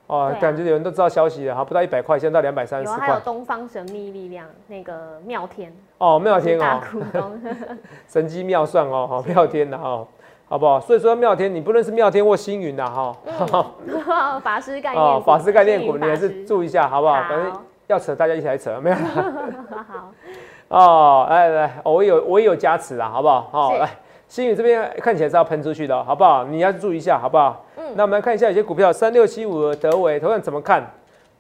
[0.07, 2.99] 哦，感觉有人都知道消息了，哈，不到一百块，现在到两百三十块。
[2.99, 5.73] 还有东方神秘力量那个妙天。
[5.99, 7.41] 哦，妙天哦，大股东，
[8.09, 10.07] 神机妙算哦，好妙天的哈。
[10.53, 10.79] 好不好？
[10.79, 13.17] 所以说妙天，你不论是妙天或星云的哈，
[14.45, 17.15] 法师概念，哦，法师概念股，你还是注意一下，好不好？
[17.27, 17.51] 反正
[17.87, 18.97] 要扯，大家一起来扯，没有？
[19.89, 20.13] 好。
[20.69, 23.49] 哦，来来，我有我也有加持啦，好不好？
[23.51, 23.89] 好，来，
[24.29, 26.45] 星云这边看起来是要喷出去的，好不好？
[26.45, 27.65] 你要注意一下，好不好？
[27.79, 27.85] 嗯。
[27.95, 30.87] 那我们来看一下有些股票，三六七五的德伟，头上怎么看？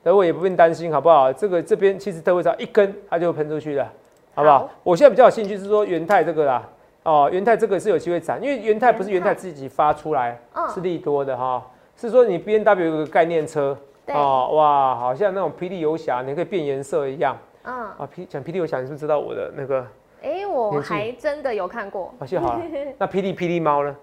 [0.03, 1.31] 德伟也不用担心，好不好？
[1.31, 3.87] 这个这边其实德伟只要一根，它就喷出去了，
[4.35, 4.71] 好不好？
[4.83, 6.63] 我现在比较有兴趣是说元泰这个啦。
[7.05, 10.39] 哦，元泰这个是有机会涨，因为元泰不是元泰自己发出来，
[10.73, 11.65] 是利多的哈，
[11.97, 13.77] 是说你 B N W 有个概念车，
[14.09, 19.87] 哦哇，好像那种霹雳游侠，你可以变颜色一样，嗯，啊霹讲霹雳游侠，你是不是知道我的那个？
[20.23, 22.15] 哎，我还真的有看过。
[22.21, 22.63] 好，谢好了。
[22.99, 23.97] 那霹雳霹雳猫呢？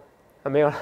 [0.43, 0.75] 啊，没有了。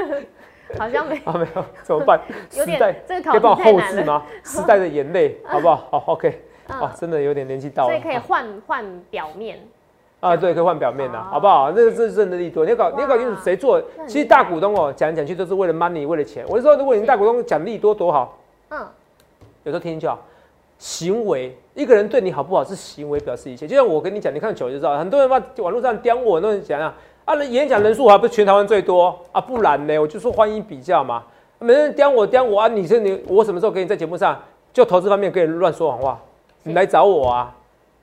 [0.78, 1.16] 好像没。
[1.24, 2.20] 啊，没有，怎么办？
[2.54, 4.22] 有点这个可以帮我后置吗？
[4.44, 5.76] 时代的眼泪，好不好？
[5.90, 6.42] 好，OK。
[6.68, 7.88] 哇，真的有点年纪到了。
[7.88, 9.58] 所以可以换换表面。
[10.26, 11.70] 啊，对，可以换表面的，好不好？
[11.70, 13.80] 这个这是真的利多，你要搞，你要搞清楚谁做。
[14.06, 16.44] 其实大股东哦，讲来讲去都是为了 money，为了钱。
[16.48, 18.38] 我是说，如果你大股东讲利多多好，
[18.70, 18.78] 嗯，
[19.64, 20.18] 有时候听就好。
[20.78, 23.66] 行为，一个人对你好不好，是行为表示一切。
[23.66, 29.40] 就像我跟你讲，你看久就知道，很多人嘛，网络上刁我，很多人讲啊，啊，演讲人数还不是全台湾最多啊？
[29.40, 31.22] 不然呢，我就说欢迎比较嘛。
[31.58, 32.68] 没人刁我，刁我啊！
[32.68, 34.38] 你说你，我什么时候给你在节目上
[34.74, 36.20] 就投资方面可以乱说谎话？
[36.64, 37.55] 你来找我啊！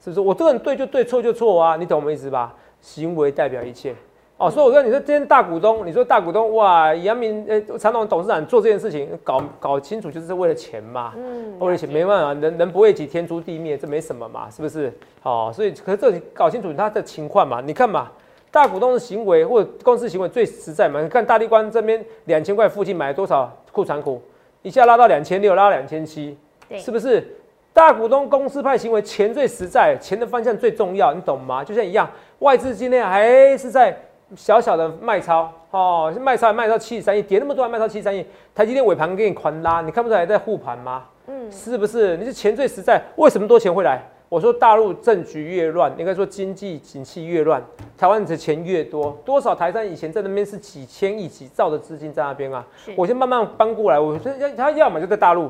[0.04, 1.78] 是不是我这个人对就对，错就错啊？
[1.78, 2.54] 你懂我意思吧？
[2.82, 3.96] 行为代表一切
[4.36, 4.52] 哦。
[4.52, 11.14] 所以我说，你说今天大股东，你说大股东哇，杨明呃，常总董事长做这件事情，搞搞清楚就是为了钱嘛。
[11.16, 14.92] 嗯，为了钱没办法，人人不为己，天诛地灭，这没什么嘛，是不是？
[15.24, 17.62] 哦，所以可是这搞清楚他的情况嘛？
[17.62, 18.12] 你看嘛，
[18.52, 21.02] 大股东的行为或者公司行为最实在嘛？
[21.02, 24.22] 你看大地关这边两千块附近买了多少库存股，
[24.64, 26.38] 一下拉到两千六，拉到两千七，
[26.76, 27.26] 是不是？
[27.74, 31.64] 大股东公司派行为，钱最实在，钱的方向最重要，你懂吗？
[31.64, 32.08] 就像一样，
[32.40, 33.98] 外资今天还是在
[34.36, 41.06] 小小的卖超，哦，卖超卖到七十三亿，跌那么多还卖到七十三亿，台积电尾盘给你狂拉，你看不出来在护盘吗？
[41.26, 42.16] 嗯，是不是？
[42.18, 44.00] 你是钱最实在，为什么多钱会来？
[44.30, 47.64] 我说大陆政局越乱，应该说经济景气越乱，
[47.98, 52.64] 台湾的钱越多，多少台商以前在那边是几千亿、几兆的资金在那边啊，
[52.96, 55.50] 我先慢慢搬过来，我说要他要么就在大陆。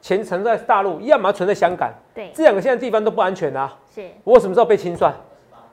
[0.00, 3.76] 钱存在大陆，要么存在香港，对，这两个现在地方都不安全啊。
[3.94, 5.12] 是，我什么时候被清算？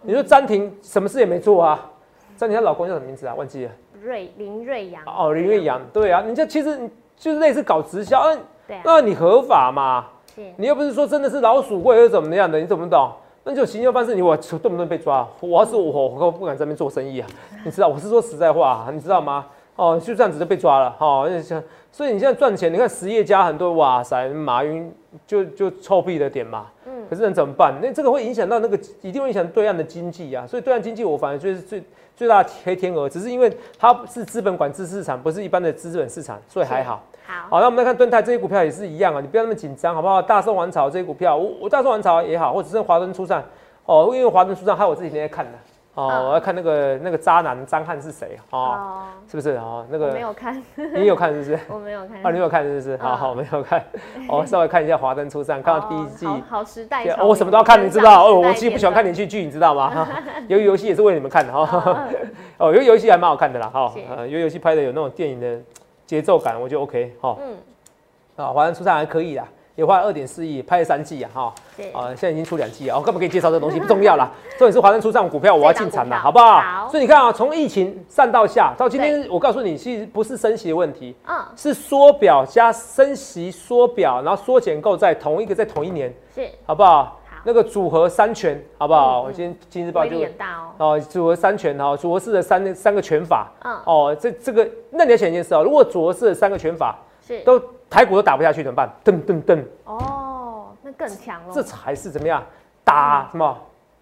[0.02, 1.92] 你说张婷什么事也没做啊？
[2.38, 3.34] 张婷她老公叫什么名字啊？
[3.36, 3.72] 忘记了。
[4.02, 5.02] 瑞林瑞阳。
[5.06, 10.06] 哦，林瑞阳，对啊，你这其实就是类似搞直销，嗯，对，那你合法嘛？
[10.58, 13.12] 你又不是说真的是老鼠会或者怎么样的，你怎么懂？
[13.44, 15.26] 那就行销方式，你我动不动被抓？
[15.40, 17.28] 我要是我，我不敢在那边做生意啊。
[17.64, 19.46] 你知道，我是说实在话，你知道吗？
[19.76, 21.62] 哦，就这样子就被抓了，哈，像
[21.92, 24.90] 所以你现在赚钱，你看实业家很多，哇塞，马云
[25.28, 27.74] 就就臭屁的点嘛，嗯，可是能怎么办？
[27.82, 30.48] 那这个会影响到那个，一定会影响对岸的经济啊。
[30.48, 31.84] 所以对岸经济，我反而觉得是最
[32.16, 37.04] 最大的黑天鹅，只是因为它是资本管制市场，不是一般的资本市场，所以还好。
[37.26, 40.22] 好，好，那我们来看盾泰这些股票也是一样啊，你不要那么紧张，好不好？
[40.22, 43.44] 大宋王朝这些股票，我我大宋王朝也好，或者是华灯初上，
[43.86, 45.52] 哦，因为华灯初上，还有我这几天在看的。
[45.96, 49.86] 哦，我要看那个那个渣男张翰是谁哦，是不是哦？
[49.90, 50.62] 那个没有看，
[50.94, 51.60] 你有看是不是？
[51.70, 52.22] 我 没有看。
[52.22, 52.98] 啊，你有看是不是？
[52.98, 53.82] 好好，没有看。
[54.28, 56.28] 我稍微看一下《华灯初上》，看到第一季。
[56.50, 57.06] 好时代。
[57.24, 58.28] 我什么都要看，你知道？
[58.28, 60.06] 哦，我其实不喜欢看连续剧，你知道吗？
[60.50, 62.08] 游游戏也是为你们看的哈。
[62.58, 63.94] 哦，游游戏还蛮好看的啦，哈。
[64.18, 65.58] 呃，游游戏拍的有那种电影的
[66.06, 67.38] 节奏感，我觉得 OK 哈。
[67.40, 67.56] 嗯。
[68.36, 69.48] 啊，《华灯初上》还可以啦。
[69.76, 71.54] 也花了二点四亿，拍了三季啊，哈，
[71.94, 76.62] 啊，现在已经出两季啊，我干嘛给你介绍这东西不重要啦， 重点是华生出这种股票我要进场了，好不好？
[76.62, 76.90] 好。
[76.90, 87.20] 所以你看啊，从疫情上到下，到今天，我告诉你，其实不是升息的问题，嗯，是缩表加升息缩表，然后缩减购在同一个在同一年，是，好不好？
[87.44, 89.24] 那个组合三权，好不好？
[89.24, 90.18] 我今天今日报就
[90.78, 97.62] 哦，组合三权哦，组合式的三三个拳法，嗯，哦，这这个，那你要想一件事哦，如果组合式的三个拳法是都。
[97.90, 98.90] 台股都打不下去怎么办？
[99.04, 99.64] 噔噔噔！
[99.86, 101.54] 哦，那更强了。
[101.54, 102.44] 这才是怎么样？
[102.84, 103.58] 打什么？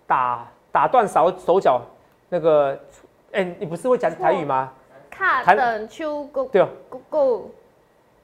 [0.05, 1.81] 打打断手手脚
[2.29, 2.77] 那个？
[3.31, 4.71] 哎，你不是会讲台语吗？
[5.09, 7.51] 卡等秋谷对哦，够够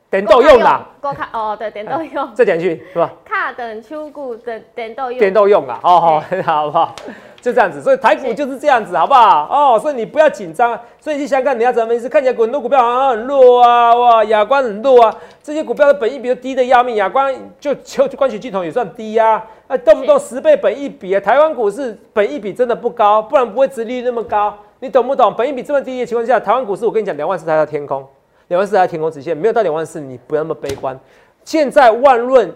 [0.09, 0.85] 点豆用啦。
[0.99, 2.35] 够卡哦，对，点豆用。
[2.35, 3.11] 再讲一句是吧？
[3.25, 5.19] 卡等秋谷的点豆用。
[5.19, 5.79] 点豆用啊！
[5.83, 6.95] 哦好，好不好？
[7.41, 9.47] 就这样子，所以台股就是这样子，好不好？
[9.49, 10.77] 哦，所以你不要紧张。
[10.99, 12.09] 所以去想看，你要怎么分析？
[12.09, 25.33] 看起来很多股票好像很弱啊，哇，亚光很弱啊，这些股票的本益比都低的要命，亚光就就光学镜头也算低啊，那动不动十倍本益比啊，台湾股市本益比真的不高，不然不会殖利率那么高，你懂不懂？
[25.33, 28.05] 本益比这么低的情况下，台湾股市我跟你讲，两万四才到天空，
[28.49, 30.99] 两万四才天空直线，没有到两万四，你不要那么悲观。
[31.45, 32.53] 现在万润，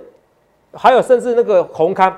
[0.74, 2.14] 还有甚至那个宏康。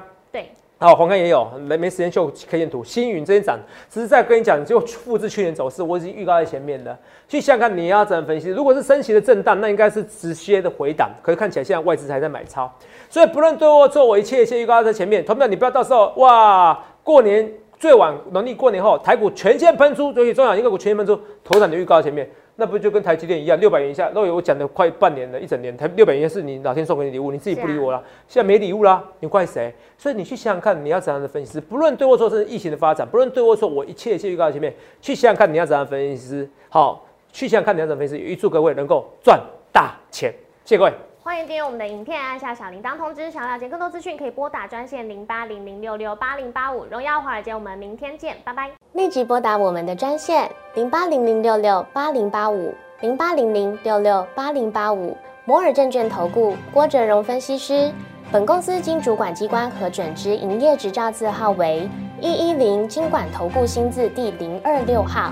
[0.78, 2.84] 好，黄康也有，没没时间秀 K 线图。
[2.84, 3.58] 星云这些涨，
[3.90, 6.98] 只是在跟你讲，就复制去年走势，我已经预告在前面了。
[7.30, 8.50] 去想想看，你要怎么分析？
[8.50, 11.10] 如果是升息的震荡，那应该是直接的回档。
[11.22, 12.70] 可是看起来现在外资还在买超，
[13.10, 15.24] 所以不论对或错，我一切一切预告在前面。
[15.24, 17.50] 同样，你不要到时候哇，过年
[17.86, 22.28] 最晚农历过年后，台股全线喷出，所以中小一个股全线喷出，头涨的预告前面。
[22.56, 24.10] 那不就跟台积电一样，六百元以下。
[24.16, 28.04] 那我讲的快半年了，一整年，台六百元是你老天送给你礼物，你自己不理我了。
[28.28, 29.72] 现在没礼物啦，你怪谁？
[30.00, 31.62] 所以你去想想看，你要怎样的分析师？
[31.62, 34.74] 不论对或错，是疫情的发展，不论对或错，我一切一切预告前面。
[35.00, 36.50] 去想想看，你要怎样分析师？
[36.70, 38.18] 好，去想想看，你要怎样分析？
[38.18, 39.40] 预祝各位能够赚
[39.72, 40.34] 大钱。
[40.64, 40.94] 谢谢各位。
[41.28, 43.32] 欢迎订阅我们的影片，按下小铃铛通知。
[43.32, 46.86] 想了解更多资讯，可以拨打专线零八零零六六八零八五。
[46.86, 48.70] 荣耀华尔街，我们明天见，拜拜。
[48.92, 55.18] 立即拨打我们的专线零八零零六六八零八五零八零零六六八零八五。
[55.46, 57.92] 摩尔证券投顾郭哲荣分析师。
[58.32, 61.90] 本公司经主管机关核准之营业执照字号为
[62.22, 65.32] 一一零金管投顾新字第零二六号。